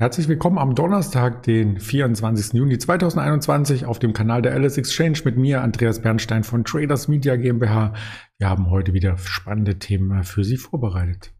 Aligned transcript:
Herzlich 0.00 0.28
willkommen 0.28 0.56
am 0.56 0.74
Donnerstag, 0.74 1.42
den 1.42 1.78
24. 1.78 2.54
Juni 2.54 2.78
2021 2.78 3.84
auf 3.84 3.98
dem 3.98 4.14
Kanal 4.14 4.40
der 4.40 4.54
Alice 4.54 4.78
Exchange 4.78 5.18
mit 5.26 5.36
mir, 5.36 5.60
Andreas 5.60 6.00
Bernstein 6.00 6.42
von 6.42 6.64
Traders 6.64 7.06
Media 7.06 7.36
GmbH. 7.36 7.92
Wir 8.38 8.48
haben 8.48 8.70
heute 8.70 8.94
wieder 8.94 9.18
spannende 9.18 9.78
Themen 9.78 10.24
für 10.24 10.42
Sie 10.42 10.56
vorbereitet. 10.56 11.34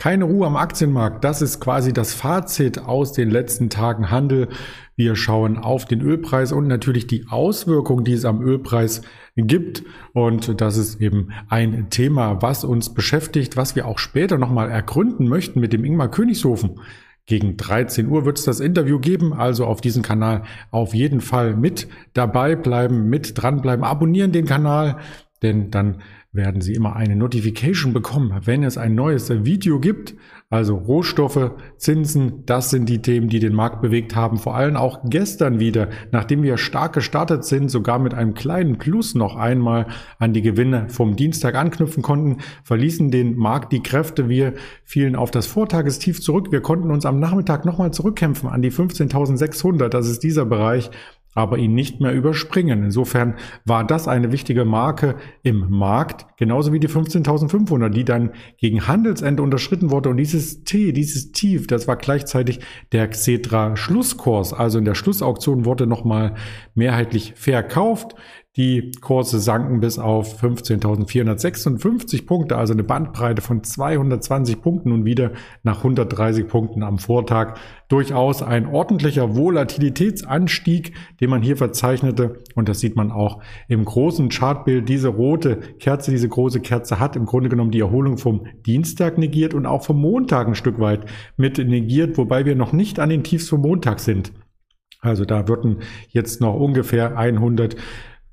Keine 0.00 0.26
Ruhe 0.26 0.46
am 0.46 0.54
Aktienmarkt, 0.54 1.24
das 1.24 1.42
ist 1.42 1.58
quasi 1.58 1.92
das 1.92 2.14
Fazit 2.14 2.78
aus 2.78 3.12
den 3.12 3.30
letzten 3.30 3.68
Tagen 3.68 4.12
Handel. 4.12 4.46
Wir 4.94 5.16
schauen 5.16 5.58
auf 5.58 5.86
den 5.86 6.02
Ölpreis 6.02 6.52
und 6.52 6.68
natürlich 6.68 7.08
die 7.08 7.26
Auswirkungen, 7.28 8.04
die 8.04 8.12
es 8.12 8.24
am 8.24 8.40
Ölpreis 8.40 9.02
gibt. 9.34 9.82
Und 10.12 10.60
das 10.60 10.76
ist 10.76 11.00
eben 11.00 11.30
ein 11.48 11.90
Thema, 11.90 12.40
was 12.40 12.62
uns 12.62 12.94
beschäftigt, 12.94 13.56
was 13.56 13.74
wir 13.74 13.88
auch 13.88 13.98
später 13.98 14.38
nochmal 14.38 14.70
ergründen 14.70 15.26
möchten 15.26 15.58
mit 15.58 15.72
dem 15.72 15.84
Ingmar 15.84 16.12
Königshofen. 16.12 16.78
Gegen 17.26 17.56
13 17.56 18.06
Uhr 18.06 18.24
wird 18.24 18.38
es 18.38 18.44
das 18.44 18.60
Interview 18.60 19.00
geben, 19.00 19.32
also 19.32 19.66
auf 19.66 19.80
diesem 19.80 20.04
Kanal 20.04 20.44
auf 20.70 20.94
jeden 20.94 21.20
Fall 21.20 21.56
mit 21.56 21.88
dabei 22.14 22.54
bleiben, 22.54 23.08
mit 23.10 23.42
dranbleiben, 23.42 23.84
abonnieren 23.84 24.30
den 24.30 24.46
Kanal, 24.46 24.98
denn 25.42 25.70
dann 25.70 26.02
werden 26.32 26.60
Sie 26.60 26.74
immer 26.74 26.94
eine 26.94 27.16
Notification 27.16 27.92
bekommen, 27.92 28.40
wenn 28.44 28.62
es 28.62 28.76
ein 28.76 28.94
neues 28.94 29.30
Video 29.44 29.80
gibt. 29.80 30.14
Also 30.50 30.76
Rohstoffe, 30.76 31.52
Zinsen, 31.76 32.44
das 32.46 32.70
sind 32.70 32.88
die 32.88 33.02
Themen, 33.02 33.28
die 33.28 33.38
den 33.38 33.54
Markt 33.54 33.82
bewegt 33.82 34.14
haben. 34.14 34.38
Vor 34.38 34.54
allem 34.54 34.76
auch 34.76 35.00
gestern 35.04 35.58
wieder, 35.58 35.88
nachdem 36.10 36.42
wir 36.42 36.56
stark 36.56 36.94
gestartet 36.94 37.44
sind, 37.44 37.70
sogar 37.70 37.98
mit 37.98 38.14
einem 38.14 38.34
kleinen 38.34 38.78
Plus 38.78 39.14
noch 39.14 39.36
einmal 39.36 39.86
an 40.18 40.32
die 40.32 40.42
Gewinne 40.42 40.88
vom 40.88 41.16
Dienstag 41.16 41.54
anknüpfen 41.54 42.02
konnten, 42.02 42.38
verließen 42.62 43.10
den 43.10 43.36
Markt 43.36 43.72
die 43.72 43.82
Kräfte. 43.82 44.28
Wir 44.28 44.54
fielen 44.84 45.16
auf 45.16 45.30
das 45.30 45.46
Vortagestief 45.46 46.20
zurück. 46.20 46.50
Wir 46.50 46.60
konnten 46.60 46.90
uns 46.90 47.04
am 47.04 47.20
Nachmittag 47.20 47.64
nochmal 47.64 47.90
zurückkämpfen 47.90 48.48
an 48.48 48.62
die 48.62 48.72
15.600. 48.72 49.88
Das 49.88 50.08
ist 50.08 50.22
dieser 50.22 50.46
Bereich, 50.46 50.90
aber 51.38 51.56
ihn 51.56 51.72
nicht 51.72 52.00
mehr 52.00 52.12
überspringen. 52.12 52.82
Insofern 52.82 53.36
war 53.64 53.86
das 53.86 54.08
eine 54.08 54.32
wichtige 54.32 54.64
Marke 54.64 55.14
im 55.44 55.70
Markt, 55.70 56.26
genauso 56.36 56.72
wie 56.72 56.80
die 56.80 56.88
15.500, 56.88 57.90
die 57.90 58.04
dann 58.04 58.32
gegen 58.56 58.88
Handelsende 58.88 59.40
unterschritten 59.40 59.92
wurde. 59.92 60.08
Und 60.08 60.16
dieses 60.16 60.64
T, 60.64 60.92
dieses 60.92 61.30
Tief, 61.30 61.68
das 61.68 61.86
war 61.86 61.94
gleichzeitig 61.94 62.58
der 62.90 63.06
Xetra 63.06 63.76
Schlusskurs. 63.76 64.52
Also 64.52 64.80
in 64.80 64.84
der 64.84 64.96
Schlussauktion 64.96 65.64
wurde 65.64 65.86
nochmal 65.86 66.34
mehrheitlich 66.74 67.34
verkauft. 67.36 68.16
Die 68.56 68.90
Kurse 69.00 69.38
sanken 69.38 69.78
bis 69.78 70.00
auf 70.00 70.42
15.456 70.42 72.26
Punkte, 72.26 72.56
also 72.56 72.72
eine 72.72 72.82
Bandbreite 72.82 73.40
von 73.40 73.62
220 73.62 74.60
Punkten 74.60 74.90
und 74.90 75.04
wieder 75.04 75.30
nach 75.62 75.78
130 75.78 76.48
Punkten 76.48 76.82
am 76.82 76.98
Vortag. 76.98 77.58
Durchaus 77.88 78.42
ein 78.42 78.66
ordentlicher 78.66 79.36
Volatilitätsanstieg, 79.36 80.94
den 81.20 81.30
man 81.30 81.42
hier 81.42 81.56
verzeichnete. 81.56 82.38
Und 82.56 82.68
das 82.68 82.80
sieht 82.80 82.96
man 82.96 83.12
auch 83.12 83.40
im 83.68 83.84
großen 83.84 84.28
Chartbild. 84.28 84.88
Diese 84.88 85.08
rote 85.08 85.58
Kerze, 85.78 86.10
diese 86.10 86.28
große 86.28 86.60
Kerze 86.60 86.98
hat 86.98 87.14
im 87.14 87.26
Grunde 87.26 87.50
genommen 87.50 87.70
die 87.70 87.80
Erholung 87.80 88.18
vom 88.18 88.46
Dienstag 88.66 89.18
negiert 89.18 89.54
und 89.54 89.66
auch 89.66 89.84
vom 89.84 90.00
Montag 90.00 90.48
ein 90.48 90.56
Stück 90.56 90.80
weit 90.80 91.06
mit 91.36 91.58
negiert, 91.58 92.18
wobei 92.18 92.44
wir 92.44 92.56
noch 92.56 92.72
nicht 92.72 92.98
an 92.98 93.10
den 93.10 93.22
Tiefs 93.22 93.48
vom 93.48 93.60
Montag 93.60 94.00
sind. 94.00 94.32
Also 95.00 95.24
da 95.24 95.46
würden 95.46 95.82
jetzt 96.08 96.40
noch 96.40 96.54
ungefähr 96.54 97.16
100 97.16 97.76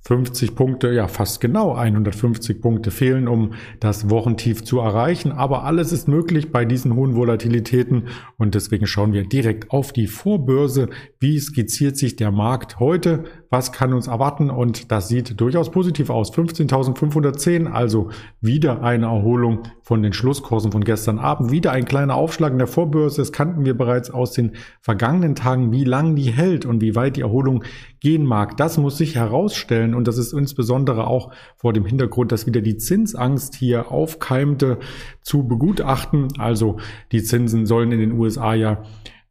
50 0.08 0.54
Punkte, 0.54 0.92
ja 0.92 1.08
fast 1.08 1.42
genau 1.42 1.74
150 1.74 2.62
Punkte 2.62 2.92
fehlen, 2.92 3.28
um 3.28 3.54
das 3.80 4.08
Wochentief 4.08 4.64
zu 4.64 4.80
erreichen. 4.80 5.32
Aber 5.32 5.64
alles 5.64 5.92
ist 5.92 6.08
möglich 6.08 6.52
bei 6.52 6.64
diesen 6.64 6.96
hohen 6.96 7.16
Volatilitäten 7.16 8.04
und 8.38 8.54
deswegen 8.54 8.86
schauen 8.86 9.14
wir 9.14 9.24
direkt 9.24 9.72
auf 9.72 9.94
die 9.94 10.06
Vorbörse. 10.06 10.90
Wie 11.20 11.40
skizziert 11.40 11.98
sich 11.98 12.16
der 12.16 12.30
Markt 12.30 12.80
heute? 12.80 13.24
Was 13.50 13.72
kann 13.72 13.94
uns 13.94 14.08
erwarten? 14.08 14.50
Und 14.50 14.92
das 14.92 15.08
sieht 15.08 15.40
durchaus 15.40 15.72
positiv 15.72 16.10
aus. 16.10 16.34
15.510, 16.34 17.72
also 17.72 18.10
wieder 18.42 18.82
eine 18.82 19.06
Erholung 19.06 19.64
von 19.82 20.02
den 20.02 20.14
Schlusskursen 20.14 20.72
von 20.72 20.84
gestern 20.84 21.20
Abend. 21.20 21.52
Wieder 21.52 21.72
ein 21.72 21.86
kleiner 21.86 22.16
Aufschlag 22.16 22.52
in 22.52 22.58
der 22.58 22.68
Vorbörse. 22.68 23.22
Das 23.22 23.32
kannten 23.32 23.66
wir 23.66 23.78
bereits 23.78 24.10
aus 24.10 24.32
den 24.32 24.54
vergangenen 24.82 25.36
Tagen, 25.36 25.72
wie 25.72 25.84
lang 25.84 26.16
die 26.16 26.32
hält 26.32 26.66
und 26.66 26.82
wie 26.82 26.96
weit 26.96 27.18
die 27.18 27.22
Erholung 27.22 27.64
gehen 28.00 28.26
mag. 28.26 28.58
Das 28.58 28.78
muss 28.78 28.98
sich 28.98 29.16
herausstellen 29.16 29.96
und 29.96 30.08
das 30.08 30.18
ist 30.18 30.34
insbesondere 30.34 31.08
auch 31.08 31.32
vor 31.56 31.74
dem 31.74 31.86
Hintergrund, 31.86 32.32
dass 32.32 32.46
wieder 32.46 32.62
die 32.62 32.78
Zinsangst 32.78 33.56
hier 33.56 33.92
aufkeimte, 33.92 34.80
zu 35.22 35.48
begutachten. 35.48 36.28
Also 36.38 36.78
die 37.12 37.24
Zinsen 37.24 37.66
sollen 37.66 37.92
in 37.92 38.00
den 38.00 38.12
USA 38.14 38.54
ja 38.54 38.84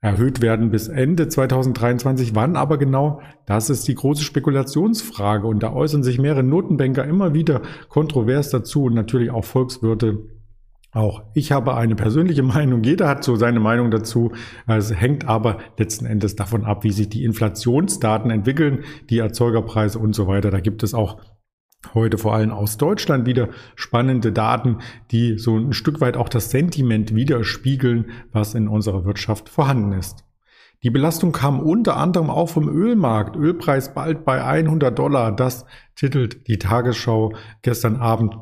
erhöht 0.04 0.42
werden 0.42 0.70
bis 0.70 0.88
Ende 0.88 1.28
2023. 1.28 2.34
Wann 2.34 2.56
aber 2.56 2.76
genau? 2.76 3.22
Das 3.46 3.70
ist 3.70 3.88
die 3.88 3.94
große 3.94 4.22
Spekulationsfrage 4.22 5.46
und 5.46 5.62
da 5.62 5.72
äußern 5.72 6.02
sich 6.02 6.18
mehrere 6.18 6.42
Notenbanker 6.42 7.06
immer 7.06 7.32
wieder 7.32 7.62
kontrovers 7.88 8.50
dazu 8.50 8.84
und 8.84 8.94
natürlich 8.94 9.30
auch 9.30 9.46
Volkswirte. 9.46 10.18
Auch 10.92 11.22
ich 11.32 11.52
habe 11.52 11.74
eine 11.74 11.96
persönliche 11.96 12.42
Meinung, 12.42 12.84
jeder 12.84 13.08
hat 13.08 13.24
so 13.24 13.36
seine 13.36 13.60
Meinung 13.60 13.90
dazu. 13.90 14.32
Es 14.66 14.94
hängt 14.94 15.26
aber 15.26 15.56
letzten 15.78 16.04
Endes 16.04 16.36
davon 16.36 16.66
ab, 16.66 16.84
wie 16.84 16.92
sich 16.92 17.08
die 17.08 17.24
Inflationsdaten 17.24 18.30
entwickeln, 18.30 18.84
die 19.08 19.20
Erzeugerpreise 19.20 19.98
und 19.98 20.14
so 20.14 20.26
weiter. 20.26 20.50
Da 20.50 20.60
gibt 20.60 20.82
es 20.82 20.92
auch 20.92 21.16
heute 21.92 22.16
vor 22.16 22.34
allem 22.34 22.52
aus 22.52 22.78
Deutschland 22.78 23.26
wieder 23.26 23.48
spannende 23.74 24.32
Daten, 24.32 24.78
die 25.10 25.38
so 25.38 25.58
ein 25.58 25.72
Stück 25.72 26.00
weit 26.00 26.16
auch 26.16 26.28
das 26.28 26.50
Sentiment 26.50 27.14
widerspiegeln, 27.14 28.06
was 28.32 28.54
in 28.54 28.68
unserer 28.68 29.04
Wirtschaft 29.04 29.48
vorhanden 29.48 29.92
ist. 29.92 30.24
Die 30.84 30.90
Belastung 30.90 31.32
kam 31.32 31.60
unter 31.60 31.96
anderem 31.96 32.30
auch 32.30 32.50
vom 32.50 32.68
Ölmarkt. 32.68 33.36
Ölpreis 33.36 33.94
bald 33.94 34.24
bei 34.24 34.44
100 34.44 34.98
Dollar. 34.98 35.32
Das 35.34 35.64
titelt 35.96 36.46
die 36.46 36.58
Tagesschau 36.58 37.34
gestern 37.62 37.96
Abend 37.96 38.36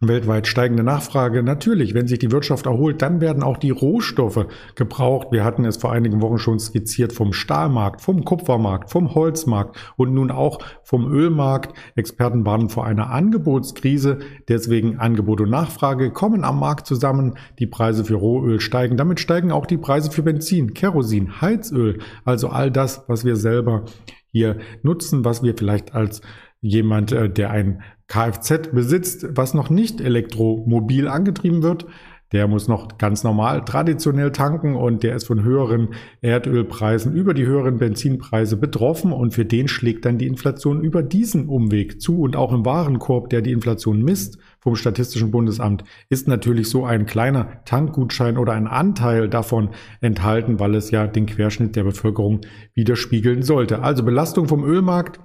weltweit 0.00 0.46
steigende 0.46 0.82
Nachfrage. 0.82 1.42
Natürlich, 1.42 1.94
wenn 1.94 2.06
sich 2.06 2.18
die 2.18 2.30
Wirtschaft 2.30 2.66
erholt, 2.66 3.00
dann 3.00 3.22
werden 3.22 3.42
auch 3.42 3.56
die 3.56 3.70
Rohstoffe 3.70 4.46
gebraucht. 4.74 5.28
Wir 5.30 5.42
hatten 5.42 5.64
es 5.64 5.78
vor 5.78 5.90
einigen 5.90 6.20
Wochen 6.20 6.38
schon 6.38 6.58
skizziert 6.58 7.14
vom 7.14 7.32
Stahlmarkt, 7.32 8.02
vom 8.02 8.24
Kupfermarkt, 8.24 8.90
vom 8.90 9.14
Holzmarkt 9.14 9.76
und 9.96 10.12
nun 10.12 10.30
auch 10.30 10.58
vom 10.82 11.10
Ölmarkt. 11.10 11.74
Experten 11.94 12.44
warnen 12.44 12.68
vor 12.68 12.84
einer 12.84 13.10
Angebotskrise. 13.10 14.18
Deswegen 14.48 14.98
Angebot 14.98 15.40
und 15.40 15.50
Nachfrage 15.50 16.10
kommen 16.10 16.44
am 16.44 16.60
Markt 16.60 16.86
zusammen. 16.86 17.38
Die 17.58 17.66
Preise 17.66 18.04
für 18.04 18.16
Rohöl 18.16 18.60
steigen. 18.60 18.98
Damit 18.98 19.18
steigen 19.18 19.50
auch 19.50 19.64
die 19.64 19.78
Preise 19.78 20.10
für 20.10 20.22
Benzin, 20.22 20.74
Kerosin, 20.74 21.40
Heizöl. 21.40 22.00
Also 22.24 22.48
all 22.48 22.70
das, 22.70 23.04
was 23.08 23.24
wir 23.24 23.36
selber 23.36 23.86
hier 24.30 24.58
nutzen, 24.82 25.24
was 25.24 25.42
wir 25.42 25.56
vielleicht 25.56 25.94
als 25.94 26.20
jemand, 26.60 27.12
äh, 27.12 27.30
der 27.30 27.50
ein 27.50 27.82
Kfz 28.08 28.70
besitzt, 28.72 29.26
was 29.30 29.54
noch 29.54 29.70
nicht 29.70 30.00
elektromobil 30.00 31.08
angetrieben 31.08 31.62
wird, 31.62 31.86
der 32.32 32.48
muss 32.48 32.66
noch 32.66 32.98
ganz 32.98 33.22
normal 33.22 33.64
traditionell 33.64 34.32
tanken 34.32 34.74
und 34.74 35.04
der 35.04 35.14
ist 35.14 35.28
von 35.28 35.44
höheren 35.44 35.90
Erdölpreisen 36.22 37.14
über 37.14 37.34
die 37.34 37.46
höheren 37.46 37.76
Benzinpreise 37.76 38.56
betroffen 38.56 39.12
und 39.12 39.32
für 39.32 39.44
den 39.44 39.68
schlägt 39.68 40.04
dann 40.04 40.18
die 40.18 40.26
Inflation 40.26 40.82
über 40.82 41.04
diesen 41.04 41.48
Umweg 41.48 42.00
zu 42.00 42.20
und 42.20 42.34
auch 42.34 42.52
im 42.52 42.64
Warenkorb, 42.64 43.30
der 43.30 43.42
die 43.42 43.52
Inflation 43.52 44.02
misst 44.02 44.38
vom 44.58 44.74
Statistischen 44.74 45.30
Bundesamt, 45.30 45.84
ist 46.08 46.26
natürlich 46.26 46.68
so 46.68 46.84
ein 46.84 47.06
kleiner 47.06 47.64
Tankgutschein 47.64 48.38
oder 48.38 48.54
ein 48.54 48.66
Anteil 48.66 49.28
davon 49.28 49.70
enthalten, 50.00 50.58
weil 50.58 50.74
es 50.74 50.90
ja 50.90 51.06
den 51.06 51.26
Querschnitt 51.26 51.76
der 51.76 51.84
Bevölkerung 51.84 52.40
widerspiegeln 52.74 53.42
sollte. 53.42 53.82
Also 53.82 54.02
Belastung 54.02 54.48
vom 54.48 54.64
Ölmarkt 54.64 55.20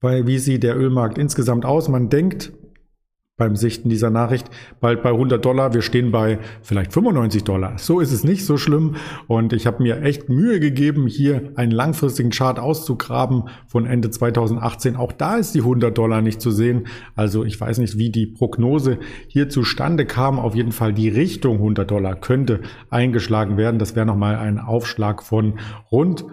weil 0.00 0.26
wie 0.26 0.38
sieht 0.38 0.62
der 0.62 0.76
Ölmarkt 0.76 1.18
insgesamt 1.18 1.64
aus? 1.64 1.88
Man 1.88 2.08
denkt 2.08 2.52
beim 3.36 3.54
Sichten 3.54 3.90
dieser 3.90 4.08
Nachricht 4.08 4.48
bald 4.80 5.02
bei 5.02 5.10
100 5.10 5.44
Dollar, 5.44 5.74
wir 5.74 5.82
stehen 5.82 6.10
bei 6.10 6.38
vielleicht 6.62 6.94
95 6.94 7.44
Dollar. 7.44 7.76
So 7.76 8.00
ist 8.00 8.12
es 8.12 8.24
nicht 8.24 8.46
so 8.46 8.56
schlimm 8.56 8.96
und 9.26 9.52
ich 9.52 9.66
habe 9.66 9.82
mir 9.82 10.02
echt 10.02 10.30
Mühe 10.30 10.58
gegeben, 10.58 11.06
hier 11.06 11.52
einen 11.56 11.70
langfristigen 11.70 12.30
Chart 12.30 12.58
auszugraben 12.58 13.44
von 13.66 13.84
Ende 13.84 14.10
2018. 14.10 14.96
Auch 14.96 15.12
da 15.12 15.36
ist 15.36 15.54
die 15.54 15.60
100 15.60 15.96
Dollar 15.96 16.22
nicht 16.22 16.40
zu 16.40 16.50
sehen. 16.50 16.86
Also 17.14 17.44
ich 17.44 17.60
weiß 17.60 17.76
nicht, 17.78 17.98
wie 17.98 18.10
die 18.10 18.26
Prognose 18.26 18.98
hier 19.28 19.50
zustande 19.50 20.06
kam. 20.06 20.38
Auf 20.38 20.54
jeden 20.54 20.72
Fall 20.72 20.94
die 20.94 21.10
Richtung 21.10 21.56
100 21.56 21.90
Dollar 21.90 22.16
könnte 22.16 22.60
eingeschlagen 22.88 23.58
werden. 23.58 23.78
Das 23.78 23.94
wäre 23.94 24.06
nochmal 24.06 24.36
ein 24.36 24.58
Aufschlag 24.58 25.22
von 25.22 25.58
rund 25.92 26.24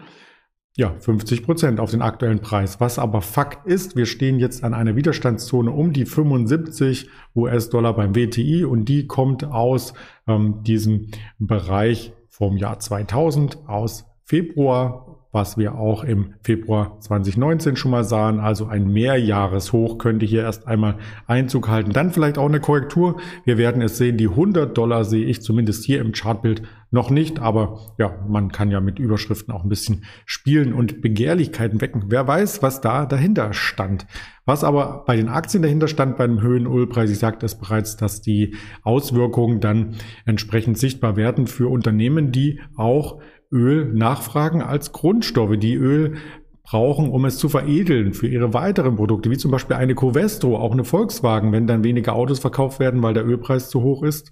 ja, 0.75 0.95
50 0.99 1.43
Prozent 1.43 1.79
auf 1.79 1.91
den 1.91 2.01
aktuellen 2.01 2.39
Preis. 2.39 2.79
Was 2.79 2.97
aber 2.97 3.21
Fakt 3.21 3.67
ist, 3.67 3.95
wir 3.95 4.07
stehen 4.07 4.39
jetzt 4.39 4.63
an 4.63 4.73
einer 4.73 4.95
Widerstandszone 4.95 5.69
um 5.69 5.93
die 5.93 6.05
75 6.05 7.09
US-Dollar 7.35 7.95
beim 7.95 8.15
WTI 8.15 8.65
und 8.65 8.85
die 8.85 9.05
kommt 9.05 9.43
aus 9.43 9.93
ähm, 10.27 10.63
diesem 10.63 11.09
Bereich 11.37 12.13
vom 12.27 12.57
Jahr 12.57 12.79
2000, 12.79 13.67
aus 13.67 14.05
Februar 14.23 15.12
was 15.33 15.57
wir 15.57 15.75
auch 15.75 16.03
im 16.03 16.35
Februar 16.43 16.99
2019 16.99 17.75
schon 17.75 17.89
mal 17.89 18.03
sahen. 18.03 18.39
Also 18.39 18.67
ein 18.67 18.87
Mehrjahreshoch 18.87 19.97
könnte 19.97 20.27
hier 20.27 20.43
erst 20.43 20.67
einmal 20.67 20.99
Einzug 21.25 21.67
halten. 21.67 21.91
Dann 21.91 22.11
vielleicht 22.11 22.37
auch 22.37 22.45
eine 22.45 22.59
Korrektur. 22.59 23.19
Wir 23.43 23.57
werden 23.57 23.81
es 23.81 23.97
sehen. 23.97 24.17
Die 24.17 24.29
100 24.29 24.77
Dollar 24.77 25.03
sehe 25.03 25.25
ich 25.25 25.41
zumindest 25.41 25.85
hier 25.85 26.01
im 26.01 26.11
Chartbild 26.11 26.61
noch 26.91 27.09
nicht. 27.09 27.39
Aber 27.39 27.79
ja, 27.97 28.15
man 28.27 28.51
kann 28.51 28.69
ja 28.69 28.79
mit 28.79 28.99
Überschriften 28.99 29.51
auch 29.51 29.63
ein 29.63 29.69
bisschen 29.69 30.05
spielen 30.27 30.71
und 30.71 31.01
Begehrlichkeiten 31.01 31.81
wecken. 31.81 32.05
Wer 32.09 32.27
weiß, 32.27 32.61
was 32.61 32.79
da 32.81 33.07
dahinter 33.07 33.53
stand. 33.53 34.05
Was 34.45 34.63
aber 34.63 35.03
bei 35.07 35.15
den 35.15 35.29
Aktien 35.29 35.63
dahinter 35.63 35.87
stand, 35.87 36.17
beim 36.17 36.41
höhen 36.41 36.67
Ölpreis, 36.67 37.09
ich 37.09 37.17
sagte 37.17 37.45
es 37.45 37.55
bereits, 37.55 37.97
dass 37.97 38.21
die 38.21 38.55
Auswirkungen 38.83 39.61
dann 39.61 39.95
entsprechend 40.25 40.77
sichtbar 40.77 41.15
werden 41.15 41.47
für 41.47 41.71
Unternehmen, 41.71 42.31
die 42.31 42.59
auch 42.75 43.19
Öl 43.53 43.93
nachfragen 43.93 44.61
als 44.61 44.91
Grundstoffe, 44.91 45.57
die 45.57 45.75
Öl 45.75 46.15
brauchen, 46.63 47.09
um 47.09 47.25
es 47.25 47.37
zu 47.37 47.49
veredeln 47.49 48.13
für 48.13 48.27
ihre 48.27 48.53
weiteren 48.53 48.95
Produkte, 48.95 49.29
wie 49.29 49.37
zum 49.37 49.51
Beispiel 49.51 49.75
eine 49.75 49.95
Covestro, 49.95 50.57
auch 50.57 50.71
eine 50.71 50.85
Volkswagen, 50.85 51.51
wenn 51.51 51.67
dann 51.67 51.83
weniger 51.83 52.15
Autos 52.15 52.39
verkauft 52.39 52.79
werden, 52.79 53.03
weil 53.03 53.13
der 53.13 53.25
Ölpreis 53.25 53.69
zu 53.69 53.81
hoch 53.81 54.03
ist. 54.03 54.31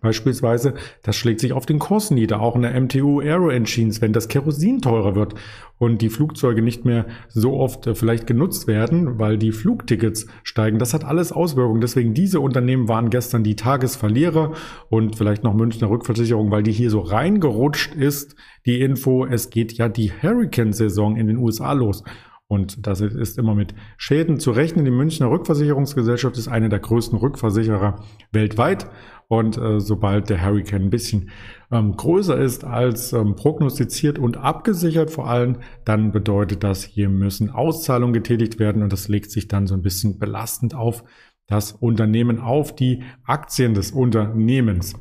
Beispielsweise, 0.00 0.74
das 1.02 1.16
schlägt 1.16 1.40
sich 1.40 1.52
auf 1.52 1.66
den 1.66 1.78
Kurs 1.78 2.10
nieder, 2.10 2.40
auch 2.40 2.56
in 2.56 2.62
der 2.62 2.80
MTU 2.80 3.20
Aero 3.20 3.50
Engines, 3.50 4.00
wenn 4.00 4.12
das 4.12 4.28
Kerosin 4.28 4.80
teurer 4.80 5.14
wird 5.14 5.34
und 5.78 6.02
die 6.02 6.08
Flugzeuge 6.08 6.62
nicht 6.62 6.84
mehr 6.84 7.06
so 7.28 7.54
oft 7.54 7.86
äh, 7.86 7.94
vielleicht 7.94 8.26
genutzt 8.26 8.66
werden, 8.66 9.18
weil 9.18 9.38
die 9.38 9.52
Flugtickets 9.52 10.26
steigen. 10.42 10.78
Das 10.78 10.94
hat 10.94 11.04
alles 11.04 11.32
Auswirkungen. 11.32 11.80
Deswegen 11.80 12.14
diese 12.14 12.40
Unternehmen 12.40 12.88
waren 12.88 13.10
gestern 13.10 13.44
die 13.44 13.56
Tagesverlierer 13.56 14.52
und 14.90 15.16
vielleicht 15.16 15.44
noch 15.44 15.54
Münchner 15.54 15.88
Rückversicherung, 15.88 16.50
weil 16.50 16.62
die 16.62 16.72
hier 16.72 16.90
so 16.90 17.00
reingerutscht 17.00 17.94
ist. 17.94 18.34
Die 18.66 18.80
Info, 18.80 19.24
es 19.24 19.50
geht 19.50 19.72
ja 19.72 19.88
die 19.88 20.12
Hurricane-Saison 20.12 21.16
in 21.16 21.28
den 21.28 21.38
USA 21.38 21.72
los. 21.72 22.02
Und 22.48 22.86
das 22.86 23.02
ist 23.02 23.36
immer 23.36 23.54
mit 23.54 23.74
Schäden 23.98 24.40
zu 24.40 24.52
rechnen. 24.52 24.86
Die 24.86 24.90
Münchner 24.90 25.30
Rückversicherungsgesellschaft 25.30 26.38
ist 26.38 26.48
eine 26.48 26.70
der 26.70 26.78
größten 26.78 27.18
Rückversicherer 27.18 28.02
weltweit. 28.32 28.90
Und 29.28 29.58
äh, 29.58 29.80
sobald 29.80 30.30
der 30.30 30.42
Hurricane 30.42 30.84
ein 30.84 30.90
bisschen 30.90 31.28
ähm, 31.70 31.94
größer 31.94 32.38
ist 32.38 32.64
als 32.64 33.12
ähm, 33.12 33.36
prognostiziert 33.36 34.18
und 34.18 34.38
abgesichert 34.38 35.10
vor 35.10 35.28
allem, 35.28 35.58
dann 35.84 36.12
bedeutet 36.12 36.64
das, 36.64 36.82
hier 36.82 37.10
müssen 37.10 37.50
Auszahlungen 37.50 38.14
getätigt 38.14 38.58
werden 38.58 38.82
und 38.82 38.90
das 38.90 39.08
legt 39.08 39.30
sich 39.30 39.46
dann 39.46 39.66
so 39.66 39.74
ein 39.74 39.82
bisschen 39.82 40.18
belastend 40.18 40.74
auf 40.74 41.04
das 41.46 41.72
Unternehmen, 41.72 42.40
auf 42.40 42.74
die 42.74 43.02
Aktien 43.24 43.74
des 43.74 43.92
Unternehmens. 43.92 44.94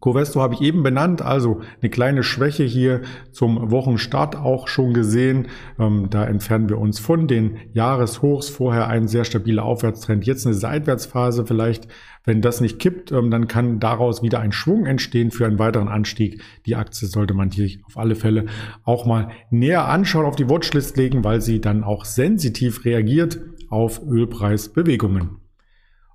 Covesto 0.00 0.42
habe 0.42 0.54
ich 0.54 0.60
eben 0.60 0.82
benannt, 0.82 1.22
also 1.22 1.62
eine 1.80 1.90
kleine 1.90 2.22
Schwäche 2.22 2.64
hier 2.64 3.00
zum 3.32 3.70
Wochenstart 3.70 4.36
auch 4.36 4.68
schon 4.68 4.92
gesehen. 4.92 5.48
Ähm, 5.78 6.08
da 6.10 6.24
entfernen 6.26 6.68
wir 6.68 6.78
uns 6.78 6.98
von 6.98 7.26
den 7.26 7.56
Jahreshochs. 7.72 8.50
Vorher 8.50 8.88
ein 8.88 9.08
sehr 9.08 9.24
stabiler 9.24 9.64
Aufwärtstrend, 9.64 10.26
jetzt 10.26 10.46
eine 10.46 10.54
Seitwärtsphase 10.54 11.46
vielleicht. 11.46 11.88
Wenn 12.24 12.42
das 12.42 12.60
nicht 12.60 12.78
kippt, 12.78 13.10
ähm, 13.10 13.30
dann 13.30 13.48
kann 13.48 13.80
daraus 13.80 14.22
wieder 14.22 14.40
ein 14.40 14.52
Schwung 14.52 14.84
entstehen 14.84 15.30
für 15.30 15.46
einen 15.46 15.58
weiteren 15.58 15.88
Anstieg. 15.88 16.42
Die 16.66 16.76
Aktie 16.76 17.08
sollte 17.08 17.32
man 17.32 17.50
hier 17.50 17.78
auf 17.86 17.96
alle 17.96 18.16
Fälle 18.16 18.46
auch 18.84 19.06
mal 19.06 19.30
näher 19.50 19.88
anschauen, 19.88 20.26
auf 20.26 20.36
die 20.36 20.50
Watchlist 20.50 20.96
legen, 20.98 21.24
weil 21.24 21.40
sie 21.40 21.60
dann 21.60 21.84
auch 21.84 22.04
sensitiv 22.04 22.84
reagiert 22.84 23.40
auf 23.70 24.02
Ölpreisbewegungen. 24.06 25.45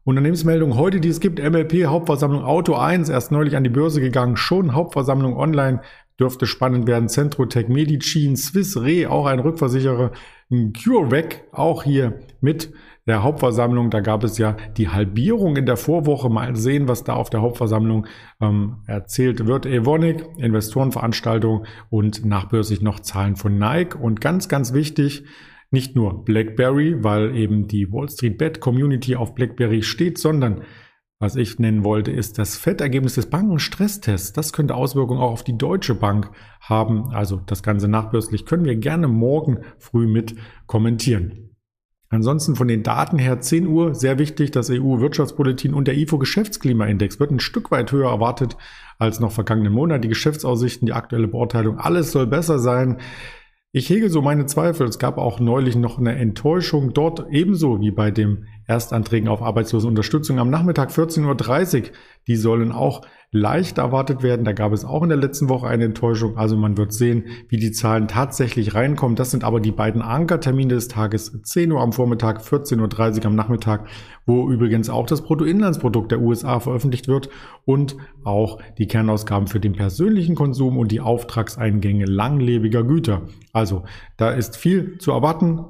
Unternehmensmeldung 0.03 0.77
heute, 0.77 0.99
die 0.99 1.09
es 1.09 1.19
gibt, 1.19 1.39
MLP 1.39 1.85
Hauptversammlung 1.85 2.43
Auto 2.43 2.73
1, 2.73 3.09
erst 3.09 3.31
neulich 3.31 3.55
an 3.55 3.63
die 3.63 3.69
Börse 3.69 4.01
gegangen, 4.01 4.35
schon 4.35 4.73
Hauptversammlung 4.73 5.37
online, 5.37 5.81
dürfte 6.19 6.47
spannend 6.47 6.87
werden. 6.87 7.07
Centrotech, 7.07 7.67
Medicin, 7.67 8.35
Swiss 8.35 8.81
Re, 8.81 9.09
auch 9.09 9.27
ein 9.27 9.39
Rückversicherer, 9.39 10.11
CureVac, 10.49 11.43
auch 11.51 11.83
hier 11.83 12.19
mit 12.41 12.73
der 13.07 13.23
Hauptversammlung. 13.23 13.89
Da 13.89 13.99
gab 13.99 14.23
es 14.23 14.37
ja 14.37 14.57
die 14.77 14.89
Halbierung 14.89 15.55
in 15.55 15.65
der 15.65 15.77
Vorwoche. 15.77 16.29
Mal 16.29 16.55
sehen, 16.55 16.87
was 16.87 17.03
da 17.03 17.13
auf 17.13 17.29
der 17.29 17.41
Hauptversammlung 17.41 18.07
ähm, 18.41 18.77
erzählt 18.87 19.45
wird. 19.45 19.65
Evonik, 19.65 20.25
Investorenveranstaltung 20.37 21.65
und 21.89 22.25
nachbörslich 22.25 22.81
noch 22.81 22.99
Zahlen 22.99 23.35
von 23.35 23.57
Nike. 23.57 23.95
Und 23.95 24.19
ganz, 24.21 24.49
ganz 24.49 24.73
wichtig, 24.73 25.25
nicht 25.71 25.95
nur 25.95 26.23
BlackBerry, 26.23 27.03
weil 27.03 27.35
eben 27.35 27.67
die 27.67 27.91
Wall 27.91 28.09
Street 28.09 28.37
Bet 28.37 28.59
Community 28.59 29.15
auf 29.15 29.33
BlackBerry 29.33 29.81
steht, 29.81 30.17
sondern 30.17 30.63
was 31.21 31.35
ich 31.35 31.59
nennen 31.59 31.83
wollte, 31.83 32.11
ist 32.11 32.39
das 32.39 32.57
Fettergebnis 32.57 33.13
des 33.13 33.29
Bankenstresstests. 33.29 34.33
Das 34.33 34.53
könnte 34.53 34.73
Auswirkungen 34.73 35.21
auch 35.21 35.31
auf 35.31 35.43
die 35.43 35.55
Deutsche 35.55 35.93
Bank 35.93 36.31
haben. 36.59 37.11
Also 37.11 37.37
das 37.45 37.61
Ganze 37.61 37.87
nachbörslich 37.87 38.47
können 38.47 38.65
wir 38.65 38.75
gerne 38.75 39.07
morgen 39.07 39.59
früh 39.77 40.07
mit 40.07 40.35
kommentieren. 40.65 41.51
Ansonsten 42.09 42.55
von 42.55 42.67
den 42.67 42.81
Daten 42.81 43.19
her 43.19 43.39
10 43.39 43.67
Uhr, 43.67 43.93
sehr 43.93 44.17
wichtig, 44.17 44.49
das 44.49 44.71
EU-Wirtschaftsbulletin 44.71 45.75
und 45.75 45.87
der 45.87 45.95
IFO-Geschäftsklimaindex 45.95 47.19
wird 47.19 47.31
ein 47.31 47.39
Stück 47.39 47.69
weit 47.69 47.91
höher 47.91 48.09
erwartet 48.09 48.57
als 48.97 49.19
noch 49.19 49.31
vergangenen 49.31 49.71
Monat. 49.73 50.03
Die 50.03 50.09
Geschäftsaussichten, 50.09 50.87
die 50.87 50.93
aktuelle 50.93 51.27
Beurteilung, 51.27 51.77
alles 51.77 52.11
soll 52.11 52.25
besser 52.25 52.57
sein. 52.57 52.97
Ich 53.73 53.89
hege 53.89 54.09
so 54.09 54.21
meine 54.21 54.47
Zweifel. 54.47 54.85
Es 54.85 54.99
gab 54.99 55.17
auch 55.17 55.39
neulich 55.39 55.77
noch 55.77 55.97
eine 55.97 56.17
Enttäuschung 56.17 56.91
dort, 56.93 57.27
ebenso 57.31 57.79
wie 57.79 57.91
bei 57.91 58.11
dem 58.11 58.43
Erstanträgen 58.67 59.29
auf 59.29 59.41
Arbeitslosenunterstützung 59.41 60.39
am 60.39 60.49
Nachmittag 60.49 60.89
14.30 60.89 61.83
Uhr. 61.83 61.89
Die 62.27 62.35
sollen 62.35 62.73
auch 62.73 63.07
leicht 63.33 63.77
erwartet 63.77 64.23
werden. 64.23 64.43
Da 64.43 64.51
gab 64.51 64.73
es 64.73 64.83
auch 64.83 65.03
in 65.03 65.09
der 65.09 65.17
letzten 65.17 65.47
Woche 65.47 65.67
eine 65.67 65.85
Enttäuschung. 65.85 66.37
Also 66.37 66.57
man 66.57 66.75
wird 66.77 66.91
sehen, 66.91 67.27
wie 67.47 67.57
die 67.57 67.71
Zahlen 67.71 68.09
tatsächlich 68.09 68.73
reinkommen. 68.73 69.15
Das 69.15 69.31
sind 69.31 69.45
aber 69.45 69.61
die 69.61 69.71
beiden 69.71 70.01
Ankertermine 70.01 70.73
des 70.73 70.89
Tages. 70.89 71.41
10 71.41 71.71
Uhr 71.71 71.79
am 71.79 71.93
Vormittag, 71.93 72.41
14.30 72.41 73.19
Uhr 73.19 73.25
am 73.27 73.35
Nachmittag, 73.35 73.87
wo 74.25 74.49
übrigens 74.49 74.89
auch 74.89 75.05
das 75.05 75.21
Bruttoinlandsprodukt 75.21 76.11
der 76.11 76.19
USA 76.19 76.59
veröffentlicht 76.59 77.07
wird 77.07 77.29
und 77.63 77.95
auch 78.25 78.59
die 78.77 78.87
Kernausgaben 78.87 79.47
für 79.47 79.61
den 79.61 79.73
persönlichen 79.73 80.35
Konsum 80.35 80.77
und 80.77 80.91
die 80.91 80.99
Auftragseingänge 80.99 82.05
langlebiger 82.05 82.83
Güter. 82.83 83.21
Also 83.53 83.83
da 84.17 84.31
ist 84.31 84.57
viel 84.57 84.97
zu 84.97 85.11
erwarten. 85.11 85.63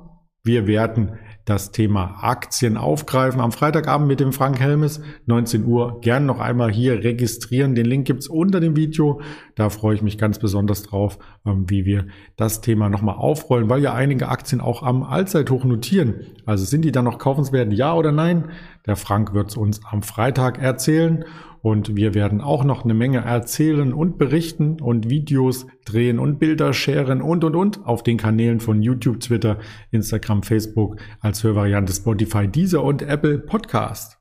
Wir 0.44 0.66
werden 0.66 1.12
das 1.52 1.72
Thema 1.72 2.20
Aktien 2.22 2.78
aufgreifen. 2.78 3.42
Am 3.42 3.52
Freitagabend 3.52 4.08
mit 4.08 4.22
dem 4.22 4.32
Frank 4.32 4.60
Helmes, 4.60 5.02
19 5.26 5.66
Uhr, 5.66 6.00
gern 6.00 6.26
noch 6.26 6.40
einmal 6.40 6.72
hier 6.72 7.04
registrieren. 7.04 7.76
Den 7.76 7.86
Link 7.86 8.08
gibt's 8.08 8.30
unter 8.30 8.62
dem 8.62 8.78
Video. 8.78 9.20
Da 9.56 9.70
freue 9.70 9.96
ich 9.96 10.02
mich 10.02 10.18
ganz 10.18 10.40
besonders 10.40 10.84
drauf, 10.84 11.20
ähm, 11.46 11.70
wie 11.70 11.84
wir 11.84 12.08
das 12.38 12.62
Thema 12.62 12.88
nochmal 12.88 13.16
aufrollen, 13.16 13.70
weil 13.70 13.82
ja 13.82 13.94
einige 13.94 14.30
Aktien 14.30 14.62
auch 14.62 14.82
am 14.82 15.04
Allzeithoch 15.04 15.66
notieren. 15.66 16.22
Also 16.46 16.64
sind 16.64 16.86
die 16.86 16.94
dann 16.94 17.04
noch 17.04 17.18
kaufenswert, 17.18 17.74
ja 17.74 17.94
oder 17.94 18.14
nein? 18.14 18.52
Der 18.86 18.96
Frank 18.96 19.34
wird 19.34 19.50
es 19.50 19.58
uns 19.58 19.82
am 19.86 20.02
Freitag 20.04 20.60
erzählen. 20.60 21.26
Und 21.62 21.96
wir 21.96 22.16
werden 22.16 22.42
auch 22.42 22.64
noch 22.64 22.84
eine 22.84 22.96
Menge 22.96 23.20
erzählen 23.20 23.94
und 23.94 24.18
berichten 24.18 24.82
und 24.82 25.12
Videos 25.12 25.68
drehen 25.86 26.18
und 26.18 26.40
Bilder 26.40 26.74
sharen 26.74 27.22
und, 27.22 27.44
und, 27.44 27.56
und 27.56 27.86
auf 27.86 28.02
den 28.02 28.18
Kanälen 28.18 28.60
von 28.60 28.82
YouTube, 28.82 29.20
Twitter, 29.20 29.60
Instagram, 29.92 30.42
Facebook 30.42 30.98
als 31.20 31.44
Hörvariante 31.44 31.94
Spotify, 31.94 32.48
Deezer 32.48 32.84
und 32.84 33.04
Apple 33.04 33.38
Podcast. 33.38 34.18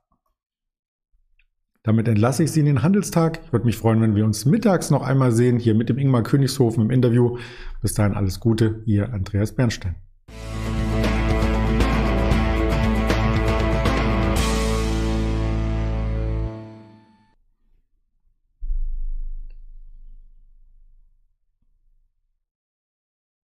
Damit 1.82 2.08
entlasse 2.08 2.44
ich 2.44 2.52
Sie 2.52 2.60
in 2.60 2.66
den 2.66 2.82
Handelstag. 2.82 3.40
Ich 3.46 3.52
würde 3.52 3.64
mich 3.64 3.78
freuen, 3.78 4.02
wenn 4.02 4.14
wir 4.14 4.26
uns 4.26 4.44
mittags 4.44 4.90
noch 4.90 5.02
einmal 5.02 5.32
sehen, 5.32 5.58
hier 5.58 5.74
mit 5.74 5.88
dem 5.88 5.96
Ingmar 5.96 6.22
Königshofen 6.22 6.84
im 6.84 6.90
Interview. 6.90 7.38
Bis 7.80 7.94
dahin 7.94 8.12
alles 8.12 8.38
Gute, 8.38 8.82
Ihr 8.84 9.14
Andreas 9.14 9.54
Bernstein. 9.54 10.09